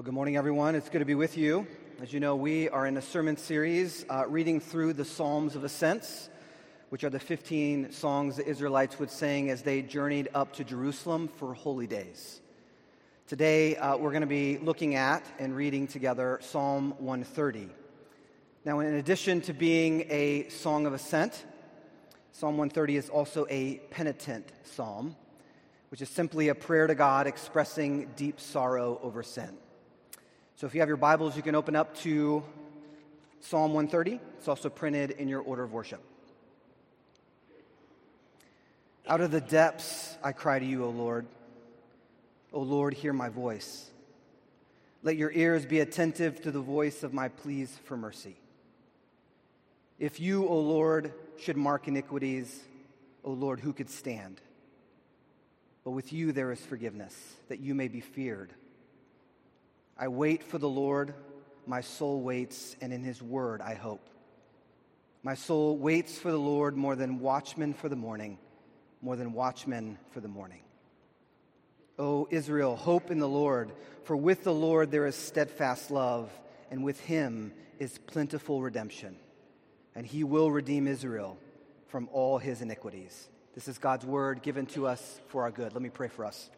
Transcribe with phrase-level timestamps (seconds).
[0.00, 0.76] Well, good morning, everyone.
[0.76, 1.66] It's good to be with you.
[2.00, 5.62] As you know, we are in a sermon series uh, reading through the Psalms of
[5.62, 6.30] Ascents,
[6.88, 11.28] which are the 15 songs the Israelites would sing as they journeyed up to Jerusalem
[11.28, 12.40] for holy days.
[13.26, 17.68] Today, uh, we're going to be looking at and reading together Psalm 130.
[18.64, 21.44] Now, in addition to being a song of ascent,
[22.32, 25.14] Psalm 130 is also a penitent psalm,
[25.90, 29.58] which is simply a prayer to God expressing deep sorrow over sin.
[30.60, 32.42] So if you have your Bibles, you can open up to
[33.40, 34.20] Psalm 130.
[34.36, 36.02] It's also printed in your order of worship.
[39.08, 41.24] Out of the depths I cry to you, O Lord.
[42.52, 43.88] O Lord, hear my voice.
[45.02, 48.36] Let your ears be attentive to the voice of my pleas for mercy.
[49.98, 52.60] If you, O Lord, should mark iniquities,
[53.24, 54.42] O Lord, who could stand?
[55.84, 57.16] But with you there is forgiveness,
[57.48, 58.52] that you may be feared.
[60.00, 61.12] I wait for the Lord,
[61.66, 64.08] my soul waits, and in his word I hope.
[65.22, 68.38] My soul waits for the Lord more than watchmen for the morning,
[69.02, 70.62] more than watchmen for the morning.
[71.98, 73.72] O Israel, hope in the Lord,
[74.04, 76.32] for with the Lord there is steadfast love,
[76.70, 79.16] and with him is plentiful redemption,
[79.94, 81.36] and he will redeem Israel
[81.88, 83.28] from all his iniquities.
[83.54, 85.74] This is God's word given to us for our good.
[85.74, 86.48] Let me pray for us.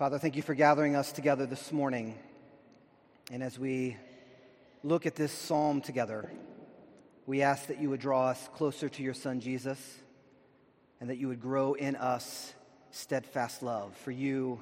[0.00, 2.18] Father, thank you for gathering us together this morning.
[3.30, 3.98] And as we
[4.82, 6.30] look at this psalm together,
[7.26, 9.78] we ask that you would draw us closer to your Son Jesus
[11.02, 12.54] and that you would grow in us
[12.90, 14.58] steadfast love for you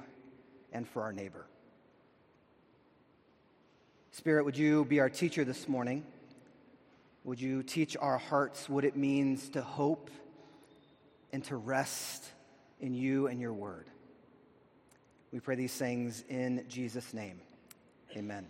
[0.73, 1.47] and for our neighbor.
[4.11, 6.03] Spirit, would you be our teacher this morning?
[7.23, 10.11] Would you teach our hearts what it means to hope
[11.31, 12.25] and to rest
[12.81, 13.85] in you and your word?
[15.31, 17.39] We pray these things in Jesus' name.
[18.17, 18.47] Amen.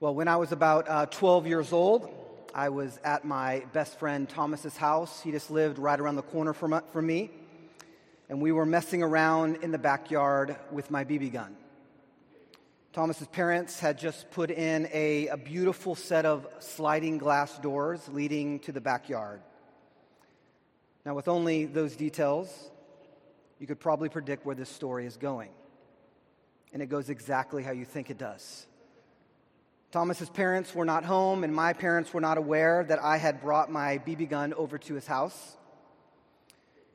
[0.00, 2.08] Well, when I was about uh, 12 years old,
[2.54, 5.20] I was at my best friend Thomas's house.
[5.20, 7.30] He just lived right around the corner from, from me.
[8.30, 11.56] And we were messing around in the backyard with my BB gun.
[12.94, 18.60] Thomas's parents had just put in a, a beautiful set of sliding glass doors leading
[18.60, 19.42] to the backyard.
[21.04, 22.70] Now, with only those details,
[23.58, 25.50] you could probably predict where this story is going.
[26.72, 28.66] And it goes exactly how you think it does.
[29.92, 33.70] Thomas's parents were not home, and my parents were not aware that I had brought
[33.70, 35.56] my BB gun over to his house.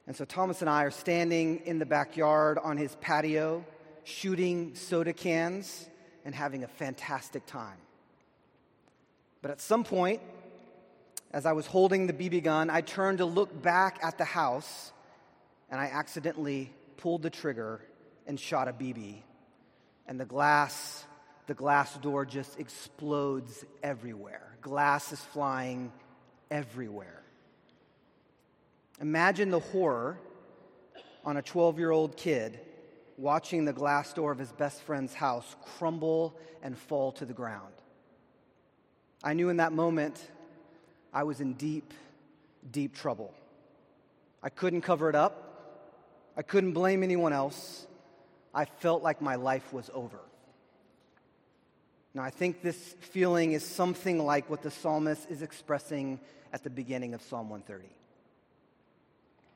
[0.06, 3.64] And so Thomas and I are standing in the backyard on his patio,
[4.04, 5.88] shooting soda cans
[6.26, 7.78] and having a fantastic time.
[9.42, 10.22] But at some point,
[11.32, 14.92] as I was holding the BB gun, I turned to look back at the house
[15.70, 17.82] and I accidentally pulled the trigger
[18.28, 19.22] and shot a BB.
[20.08, 21.06] And the glass,
[21.48, 24.58] the glass door just explodes everywhere.
[24.62, 25.92] Glass is flying
[26.50, 27.24] everywhere.
[29.00, 30.20] Imagine the horror
[31.24, 32.60] on a 12 year old kid
[33.18, 37.74] watching the glass door of his best friend's house crumble and fall to the ground.
[39.24, 40.20] I knew in that moment
[41.14, 41.94] I was in deep,
[42.72, 43.34] deep trouble.
[44.42, 45.49] I couldn't cover it up.
[46.40, 47.86] I couldn't blame anyone else.
[48.54, 50.20] I felt like my life was over.
[52.14, 56.18] Now, I think this feeling is something like what the psalmist is expressing
[56.54, 57.94] at the beginning of Psalm 130.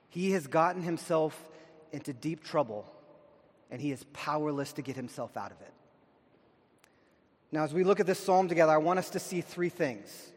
[0.10, 1.42] He has gotten himself
[1.94, 2.86] into deep trouble,
[3.72, 5.74] and he is powerless to get himself out of it.
[7.54, 10.34] Now, as we look at this psalm together, I want us to see three things.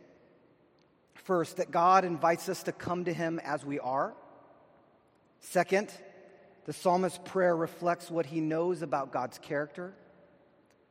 [1.14, 4.14] First, that God invites us to come to him as we are.
[5.40, 5.90] Second,
[6.66, 9.94] the psalmist's prayer reflects what he knows about God's character.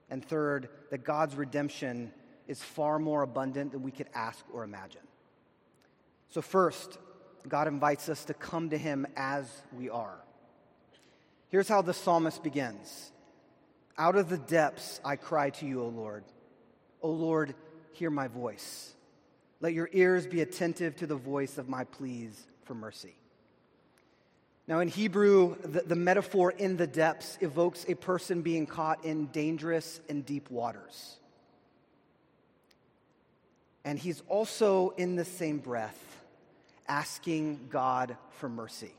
[0.09, 2.11] And third, that God's redemption
[2.47, 5.01] is far more abundant than we could ask or imagine.
[6.29, 6.97] So, first,
[7.47, 10.17] God invites us to come to him as we are.
[11.49, 13.11] Here's how the psalmist begins
[13.97, 16.23] Out of the depths I cry to you, O Lord.
[17.01, 17.53] O Lord,
[17.91, 18.93] hear my voice.
[19.59, 23.15] Let your ears be attentive to the voice of my pleas for mercy.
[24.67, 29.27] Now, in Hebrew, the, the, metaphor in the depths evokes a person being caught in
[29.27, 31.17] dangerous and deep waters.
[33.83, 36.23] And he's also, in the same breath,
[36.87, 38.93] asking God for mercy.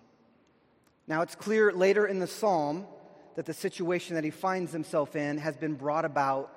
[1.09, 2.87] Now, it's clear later in the psalm
[3.35, 6.53] that the situation that he finds himself in has been brought about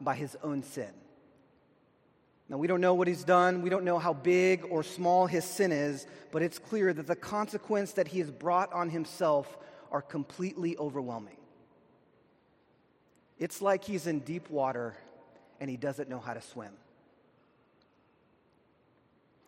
[0.00, 0.90] by his own sin.
[2.48, 3.62] Now, we don't know what he's done.
[3.62, 7.16] We don't know how big or small his sin is, but it's clear that the
[7.16, 9.56] consequence that he has brought on himself
[9.90, 11.36] are completely overwhelming.
[13.38, 14.94] It's like he's in deep water
[15.60, 16.72] and he doesn't know how to swim.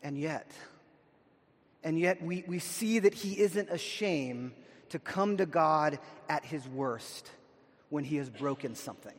[0.03, 0.51] And yet,
[1.85, 4.53] and yet we, we see that he isn't ashamed
[4.91, 5.99] to come to God
[6.29, 7.31] at his worst
[7.91, 9.15] when he has broken something.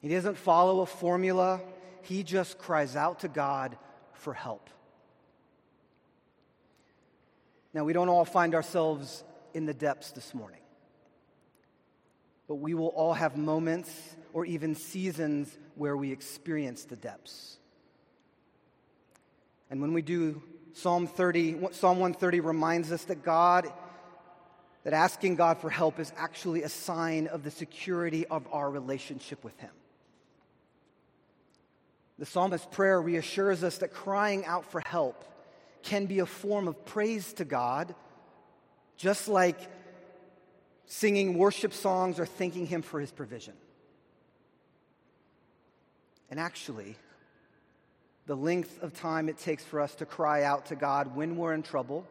[0.00, 1.60] He doesn't follow a formula,
[2.02, 3.76] he just cries out to God
[4.14, 4.70] for help.
[7.74, 9.24] Now, we don't all find ourselves
[9.54, 10.60] in the depths this morning,
[12.46, 13.92] but we will all have moments
[14.32, 17.58] or even seasons where we experience the depths.
[19.70, 20.42] And when we do,
[20.72, 23.70] Psalm 30, Psalm 130 reminds us that God,
[24.84, 29.44] that asking God for help is actually a sign of the security of our relationship
[29.44, 29.70] with Him.
[32.18, 35.24] The psalmist's prayer reassures us that crying out for help
[35.82, 37.94] can be a form of praise to God,
[38.96, 39.58] just like
[40.86, 43.54] singing worship songs or thanking Him for His provision.
[46.30, 46.96] And actually,
[48.26, 51.54] the length of time it takes for us to cry out to God when we're
[51.54, 52.04] in trouble,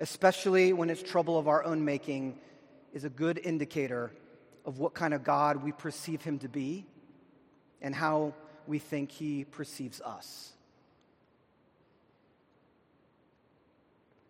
[0.00, 2.38] especially when it's trouble of our own making,
[2.94, 4.10] is a good indicator
[4.64, 6.86] of what kind of God we perceive Him to be
[7.82, 8.32] and how
[8.66, 10.54] we think he perceives us.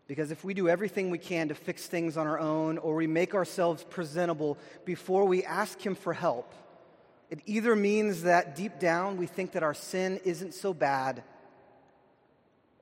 [0.06, 3.06] Because if we do everything we can to fix things on our own or we
[3.06, 6.52] make ourselves presentable before we ask Him for help,
[7.30, 11.22] it either means that deep down we think that our sin isn't so bad,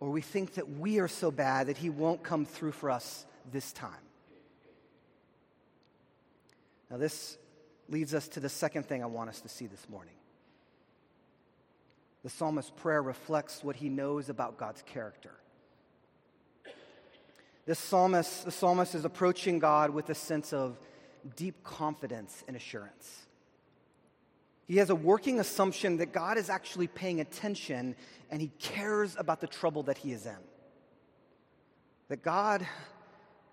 [0.01, 3.25] or we think that we are so bad that He won't come through for us
[3.53, 3.91] this time.
[6.91, 7.39] Now, this
[7.89, 10.15] leads us to the second thing I want us to see this morning.
[12.23, 15.33] The psalmist's prayer reflects what he knows about God's character.
[17.65, 20.79] This psalmist, the psalmist is approaching God with a sense of
[21.37, 23.27] deep confidence and assurance.
[24.67, 27.95] He has a working assumption that God is actually paying attention
[28.31, 30.37] and he cares about the trouble that he is in.
[32.09, 32.67] That God,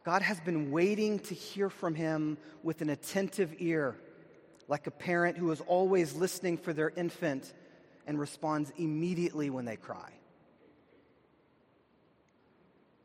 [0.04, 3.96] God has been waiting to hear from him with an attentive ear,
[4.68, 7.54] like a parent who is always listening for their infant
[8.10, 10.12] and responds immediately when they cry.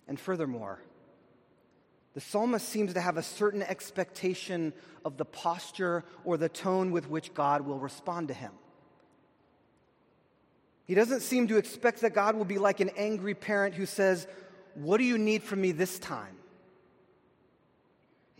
[0.08, 0.80] And furthermore,
[2.14, 4.72] the psalmist seems to have a certain expectation
[5.04, 8.52] of the posture or the tone with which God will respond to him.
[10.86, 14.26] He doesn't seem to expect that God will be like an angry parent who says,
[14.72, 16.36] What do you need from me this time?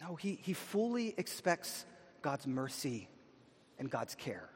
[0.01, 1.85] No, he, he fully expects
[2.23, 3.09] God's mercy
[3.79, 4.49] and God's care.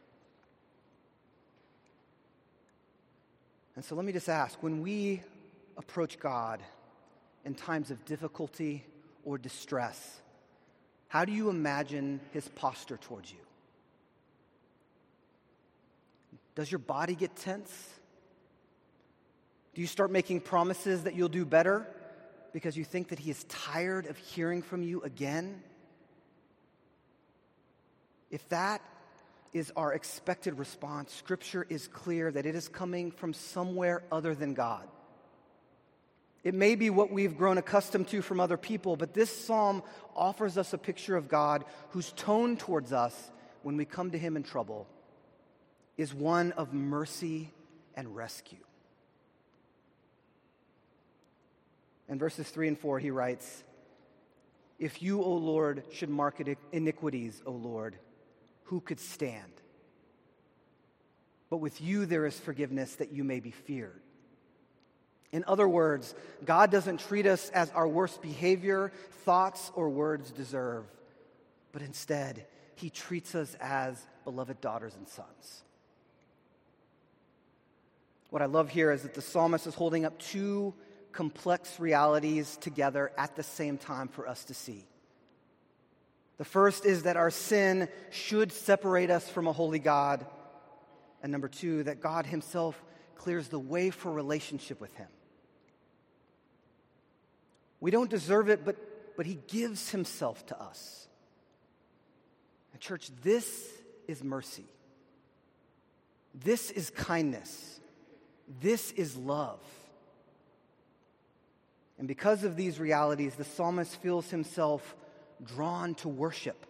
[3.79, 5.23] And so let me just ask when we
[5.77, 6.61] approach God
[7.45, 8.85] in times of difficulty
[9.25, 10.21] or distress,
[11.07, 13.39] how do you imagine his posture towards you?
[16.57, 17.71] Does your body get tense?
[19.75, 21.87] Do you start making promises that you'll do better
[22.53, 25.63] because you think that he is tired of hearing from you again?
[28.29, 28.83] If that
[29.53, 34.55] is our expected response, Scripture is clear that it is coming from somewhere other than
[34.55, 34.87] God.
[36.45, 39.83] It may be what we've grown accustomed to from other people, but this psalm
[40.15, 43.31] offers us a picture of God whose tone towards us
[43.63, 44.87] when we come to Him in trouble
[45.97, 47.53] is one of mercy
[47.95, 48.59] and rescue.
[52.09, 53.65] In verses 3 and 4, he writes,
[54.79, 56.41] If you, O Lord, should mark
[56.73, 57.99] iniquities, O Lord,
[58.69, 59.53] who could stand?
[61.51, 64.01] But with you there is forgiveness that you may be feared.
[65.33, 68.93] In other words, God doesn't treat us as our worst behavior,
[69.25, 70.85] thoughts, or words deserve,
[71.73, 72.47] but instead,
[72.77, 75.65] He treats us as beloved daughters and sons.
[78.31, 80.75] What I love here is that the psalmist is holding up two
[81.13, 84.85] complex realities together at the same time for us to see.
[86.39, 90.25] The first is that our sin should separate us from a holy God.
[91.23, 92.81] And number two, that God Himself
[93.17, 95.09] clears the way for relationship with Him.
[97.81, 98.77] We don't deserve it, but,
[99.17, 101.09] but He gives Himself to us.
[102.73, 103.67] And, church, this
[104.07, 104.65] is mercy.
[106.35, 107.81] This is kindness.
[108.61, 109.61] This is love.
[111.99, 114.95] And because of these realities, the psalmist feels himself
[115.45, 116.67] drawn to worship.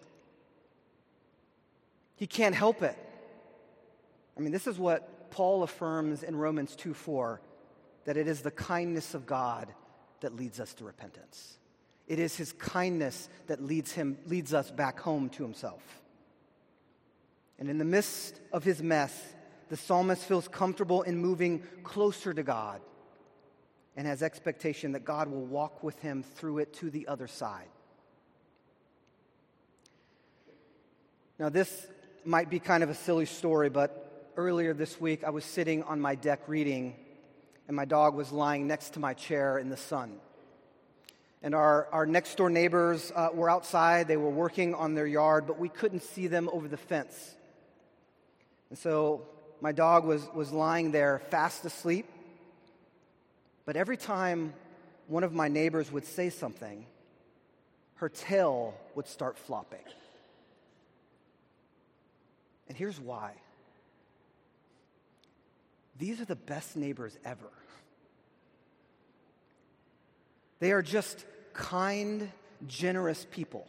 [2.16, 2.96] He can't help it.
[4.36, 7.40] I mean, this is what Paul affirms in Romans 2 4
[8.04, 9.72] that it is the kindness of God
[10.20, 11.58] that leads us to repentance.
[12.06, 15.82] It is his kindness that leads, him, leads us back home to himself.
[17.58, 19.12] And in the midst of his mess,
[19.68, 22.80] the psalmist feels comfortable in moving closer to God
[23.96, 27.68] and has expectation that God will walk with him through it to the other side.
[31.38, 31.86] Now, this
[32.24, 36.00] might be kind of a silly story, but earlier this week I was sitting on
[36.00, 36.96] my deck reading,
[37.68, 40.18] and my dog was lying next to my chair in the sun.
[41.40, 44.08] And our, our next door neighbors uh, were outside.
[44.08, 47.36] They were working on their yard, but we couldn't see them over the fence.
[48.70, 49.22] And so
[49.60, 52.06] my dog was, was lying there fast asleep.
[53.64, 54.54] But every time
[55.06, 56.84] one of my neighbors would say something,
[57.94, 59.84] her tail would start flopping.
[62.68, 63.32] And here's why
[65.98, 67.50] these are the best neighbors ever.
[70.60, 72.30] They are just kind,
[72.66, 73.66] generous people.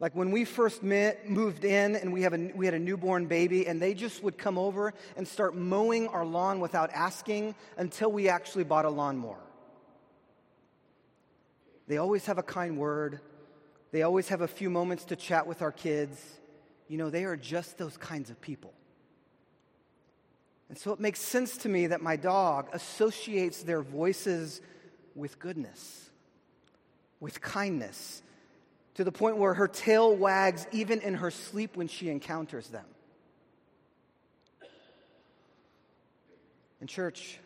[0.00, 3.26] Like when we first met, moved in and we, have a, we had a newborn
[3.26, 8.10] baby, and they just would come over and start mowing our lawn without asking until
[8.10, 9.38] we actually bought a lawnmower.
[11.86, 13.20] They always have a kind word,
[13.92, 16.20] they always have a few moments to chat with our kids.
[16.92, 18.70] You know, they are just those kinds of people.
[20.68, 24.60] And so it makes sense to me that my dog associates their voices
[25.14, 26.10] with goodness,
[27.18, 28.22] with kindness,
[28.96, 32.84] to the point where her tail wags even in her sleep when she encounters them.
[36.82, 37.38] In church,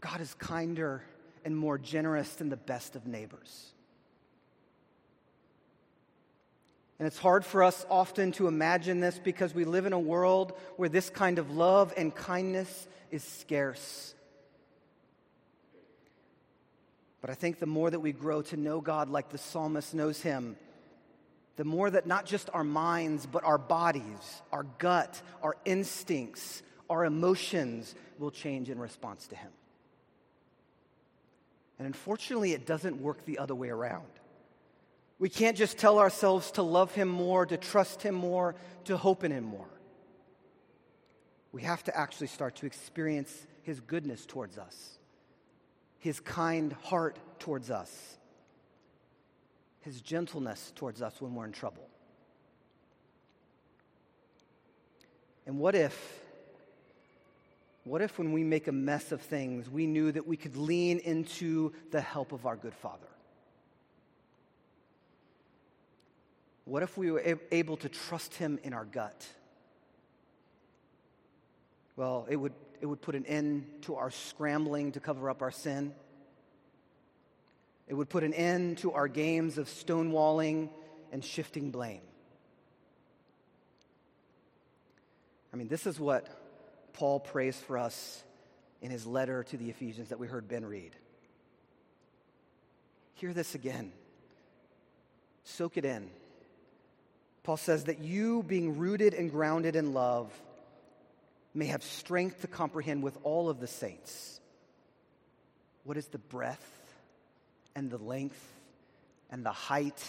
[0.00, 1.04] God is kinder
[1.44, 3.73] and more generous than the best of neighbors.
[6.98, 10.52] And it's hard for us often to imagine this because we live in a world
[10.76, 14.14] where this kind of love and kindness is scarce.
[17.20, 20.20] But I think the more that we grow to know God like the psalmist knows
[20.20, 20.56] him,
[21.56, 27.04] the more that not just our minds, but our bodies, our gut, our instincts, our
[27.04, 29.50] emotions will change in response to him.
[31.78, 34.04] And unfortunately, it doesn't work the other way around.
[35.18, 39.24] We can't just tell ourselves to love him more, to trust him more, to hope
[39.24, 39.68] in him more.
[41.52, 44.98] We have to actually start to experience his goodness towards us
[46.04, 48.18] his kind heart towards us,
[49.80, 51.88] his gentleness towards us when we're in trouble.
[55.46, 56.20] And what if,
[57.84, 60.98] what if when we make a mess of things, we knew that we could lean
[60.98, 63.08] into the help of our good Father?
[66.64, 69.26] What if we were able to trust Him in our gut?
[71.96, 75.50] Well, it would it would put an end to our scrambling to cover up our
[75.50, 75.94] sin.
[77.88, 80.70] It would put an end to our games of stonewalling
[81.12, 82.02] and shifting blame.
[85.52, 86.26] I mean, this is what
[86.92, 88.22] Paul prays for us
[88.82, 90.96] in his letter to the Ephesians that we heard Ben read.
[93.14, 93.92] Hear this again.
[95.44, 96.10] Soak it in.
[97.44, 100.32] Paul says that you, being rooted and grounded in love,
[101.52, 104.40] may have strength to comprehend with all of the saints
[105.84, 106.66] what is the breadth
[107.76, 108.42] and the length
[109.30, 110.02] and the height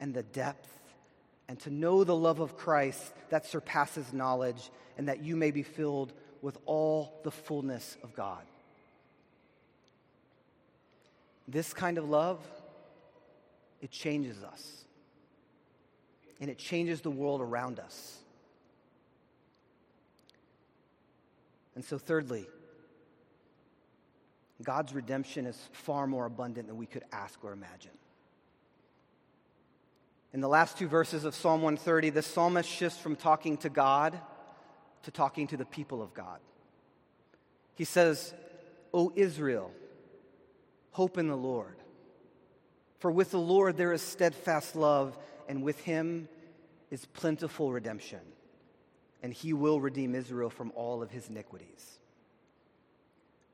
[0.00, 0.68] and the depth,
[1.48, 5.62] and to know the love of Christ that surpasses knowledge, and that you may be
[5.62, 8.42] filled with all the fullness of God.
[11.46, 12.38] This kind of love,
[13.82, 14.79] it changes us,
[16.40, 18.18] and it changes the world around us.
[21.74, 22.46] And so, thirdly,
[24.62, 27.92] God's redemption is far more abundant than we could ask or imagine.
[30.32, 34.18] In the last two verses of Psalm 130, the psalmist shifts from talking to God
[35.02, 36.38] to talking to the people of God.
[37.74, 38.34] He says,
[38.92, 39.72] O Israel,
[40.92, 41.76] hope in the Lord.
[42.98, 45.16] For with the Lord there is steadfast love,
[45.50, 46.28] and with him
[46.92, 48.20] is plentiful redemption
[49.20, 51.98] and he will redeem Israel from all of his iniquities.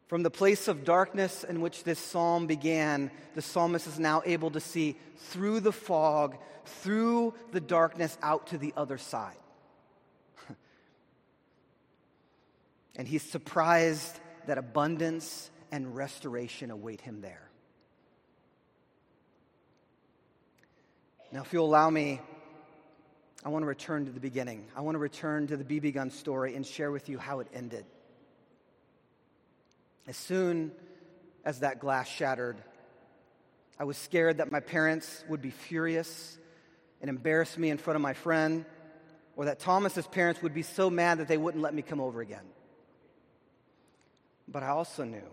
[0.07, 4.51] From the place of darkness in which this psalm began, the psalmist is now able
[4.51, 6.37] to see through the fog,
[6.67, 9.39] through the darkness, out to the other side.
[12.97, 17.46] and he's surprised that abundance and restoration await him there.
[21.33, 22.21] Now, if you'll allow me,
[23.45, 24.67] I want to return to the beginning.
[24.77, 27.49] I want to return to the BB gun story and share with you how it
[27.53, 27.85] ended.
[30.07, 30.71] As soon
[31.45, 32.57] as that glass shattered,
[33.79, 36.39] I was scared that my parents would be furious
[37.01, 38.65] and embarrass me in front of my friend,
[39.37, 42.21] or that Thomas's parents would be so mad that they wouldn't let me come over
[42.21, 42.47] again.
[44.49, 45.29] But I also knew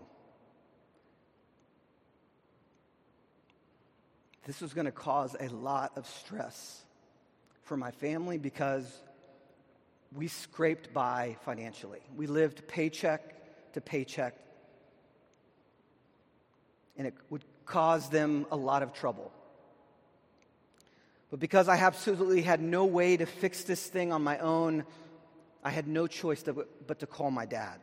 [4.46, 6.82] this was going to cause a lot of stress
[7.62, 8.86] for my family because
[10.14, 12.00] we scraped by financially.
[12.16, 14.34] We lived paycheck to paycheck,
[16.96, 19.32] and it would cause them a lot of trouble.
[21.30, 24.84] But because I absolutely had no way to fix this thing on my own,
[25.64, 27.80] I had no choice to, but to call my dad.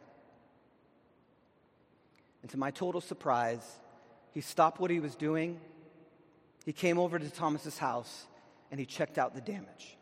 [2.44, 3.65] And to my total surprise,
[4.34, 5.60] he stopped what he was doing.
[6.65, 8.25] He came over to Thomas's house
[8.70, 9.98] and he checked out the damage.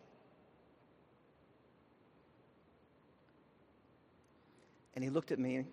[4.95, 5.63] And he looked at me,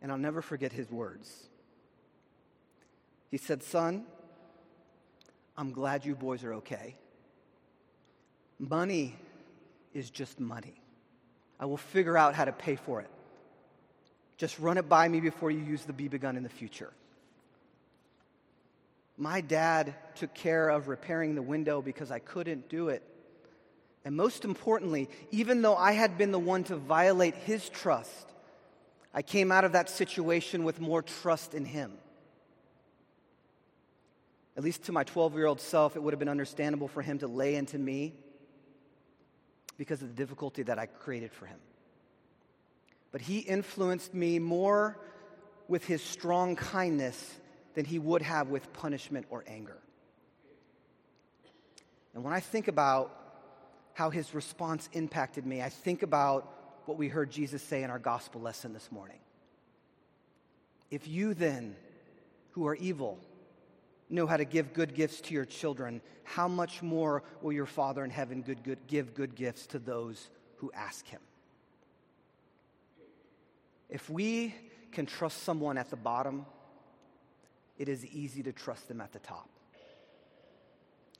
[0.00, 1.48] and I'll never forget his words.
[3.30, 4.04] He said, Son,
[5.56, 6.94] I'm glad you boys are okay.
[8.58, 9.16] Money
[9.94, 10.80] is just money.
[11.58, 13.10] I will figure out how to pay for it.
[14.36, 16.92] Just run it by me before you use the BB gun in the future.
[19.16, 23.02] My dad took care of repairing the window because I couldn't do it.
[24.04, 28.32] And most importantly, even though I had been the one to violate his trust,
[29.12, 31.92] I came out of that situation with more trust in him.
[34.56, 37.18] At least to my 12 year old self, it would have been understandable for him
[37.18, 38.14] to lay into me
[39.78, 41.58] because of the difficulty that I created for him.
[43.12, 44.98] But he influenced me more
[45.68, 47.34] with his strong kindness
[47.76, 49.76] than he would have with punishment or anger.
[52.14, 53.12] And when I think about
[53.92, 56.52] how his response impacted me, I think about
[56.86, 59.18] what we heard Jesus say in our gospel lesson this morning.
[60.90, 61.76] If you then,
[62.52, 63.18] who are evil,
[64.08, 68.02] know how to give good gifts to your children, how much more will your Father
[68.04, 71.20] in heaven good, good, give good gifts to those who ask him?
[73.90, 74.54] If we
[74.92, 76.46] can trust someone at the bottom,
[77.78, 79.48] it is easy to trust them at the top.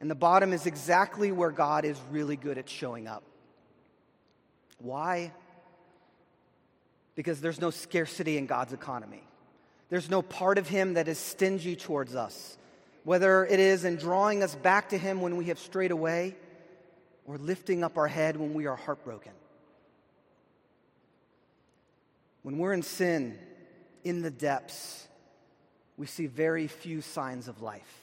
[0.01, 3.23] And the bottom is exactly where God is really good at showing up.
[4.79, 5.33] Why?
[7.15, 9.23] Because there's no scarcity in God's economy.
[9.89, 12.59] There's no part of Him that is stingy towards us
[13.07, 16.35] whether it is in drawing us back to Him when we have strayed away
[17.25, 19.31] or lifting up our head when we are heartbroken.
[22.43, 23.39] When we're in sin,
[24.03, 25.07] in the depths,
[25.97, 28.03] we see very few signs of life.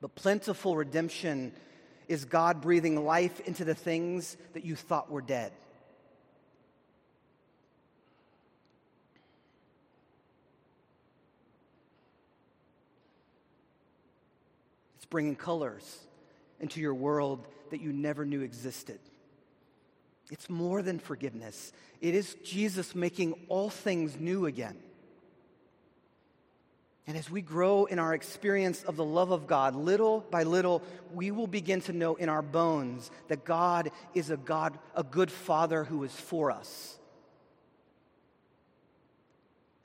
[0.00, 1.52] But plentiful redemption
[2.08, 5.52] is God breathing life into the things that you thought were dead.
[14.96, 15.98] It's bringing colors
[16.60, 18.98] into your world that you never knew existed.
[20.30, 24.76] It's more than forgiveness, it is Jesus making all things new again.
[27.06, 30.82] And as we grow in our experience of the love of God, little by little,
[31.12, 35.30] we will begin to know in our bones that God is a God, a good
[35.30, 36.98] Father who is for us.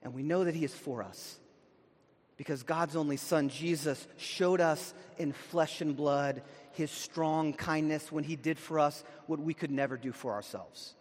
[0.04, 1.40] And we know that He is for us
[2.38, 6.44] because God's only Son, Jesus, showed us in flesh and blood
[6.78, 10.94] his strong kindness when he did for us what we could never do for ourselves.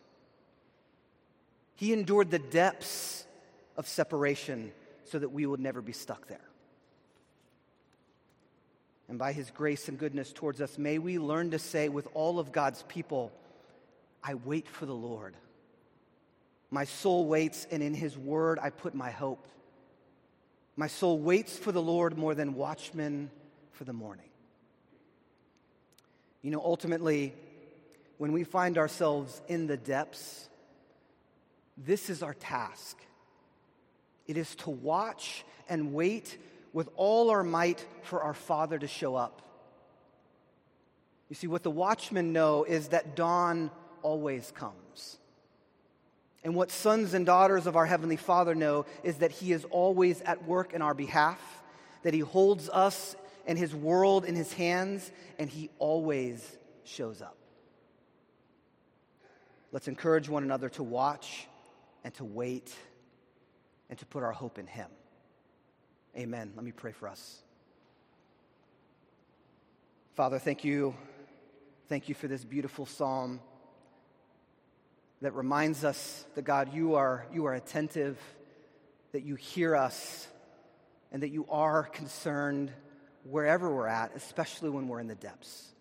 [1.74, 3.26] He endured the depths
[3.76, 4.72] of separation
[5.06, 6.48] so that we would never be stuck there.
[9.08, 12.38] And by his grace and goodness towards us, may we learn to say with all
[12.38, 13.32] of God's people,
[14.22, 15.34] I wait for the Lord.
[16.70, 19.46] My soul waits, and in his word I put my hope.
[20.74, 23.30] My soul waits for the Lord more than watchmen
[23.70, 24.28] for the morning.
[26.42, 27.32] You know, ultimately,
[28.18, 30.48] when we find ourselves in the depths,
[31.76, 32.98] this is our task.
[34.26, 36.38] It is to watch and wait
[36.72, 39.42] with all our might for our Father to show up.
[41.28, 43.70] You see, what the watchmen know is that dawn
[44.02, 45.18] always comes.
[46.44, 50.20] And what sons and daughters of our Heavenly Father know is that He is always
[50.20, 51.40] at work in our behalf,
[52.04, 57.36] that He holds us and His world in His hands, and He always shows up.
[59.72, 61.48] Let's encourage one another to watch
[62.04, 62.72] and to wait
[63.88, 64.88] and to put our hope in Him.
[66.16, 66.52] Amen.
[66.56, 67.42] Let me pray for us.
[70.14, 70.94] Father, thank you.
[71.88, 73.40] Thank you for this beautiful psalm
[75.22, 78.18] that reminds us that God, you are, you are attentive,
[79.12, 80.26] that you hear us,
[81.12, 82.72] and that you are concerned
[83.24, 85.72] wherever we're at, especially when we're in the depths.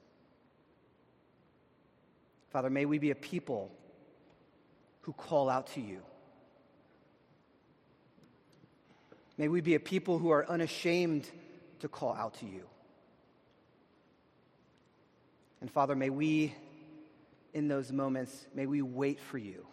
[2.52, 3.72] Father, may we be a people
[5.02, 6.02] who call out to you.
[9.38, 11.30] May we be a people who are unashamed
[11.80, 12.63] to call out to you.
[15.62, 16.54] And Father, may we,
[17.54, 19.65] in those moments, may we wait for you.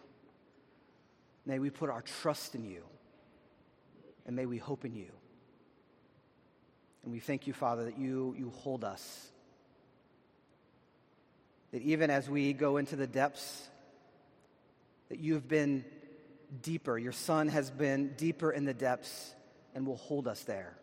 [1.47, 2.83] May we put our trust in you.
[4.27, 5.11] And may we hope in you.
[7.05, 9.29] And we thank you, Father, that you, you hold us.
[11.73, 13.69] That even as we go into the depths,
[15.09, 15.85] that you've been
[16.63, 16.99] deeper.
[16.99, 19.35] Your Son has been deeper in the depths
[19.75, 20.77] and will hold us there.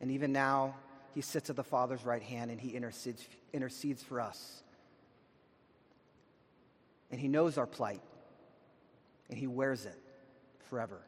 [0.00, 0.74] And even now,
[1.14, 4.62] he sits at the Father's right hand and he intercedes, intercedes for us.
[7.10, 8.02] And he knows our plight
[9.30, 9.98] and he wears it
[10.68, 11.00] forever.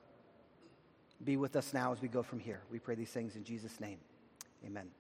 [1.25, 2.61] Be with us now as we go from here.
[2.71, 3.99] We pray these things in Jesus' name.
[4.65, 4.91] Amen.